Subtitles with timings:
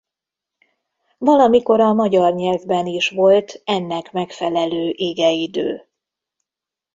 [1.17, 5.87] Valamikor a magyar nyelvben is volt ennek megfelelő igeidő.